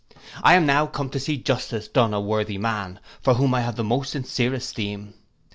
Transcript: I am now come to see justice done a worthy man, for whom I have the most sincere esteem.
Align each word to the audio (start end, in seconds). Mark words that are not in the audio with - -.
I 0.41 0.55
am 0.55 0.65
now 0.65 0.87
come 0.87 1.11
to 1.11 1.19
see 1.19 1.37
justice 1.37 1.87
done 1.87 2.11
a 2.11 2.19
worthy 2.19 2.57
man, 2.57 2.99
for 3.21 3.35
whom 3.35 3.53
I 3.53 3.61
have 3.61 3.75
the 3.75 3.83
most 3.83 4.11
sincere 4.13 4.55
esteem. 4.55 5.13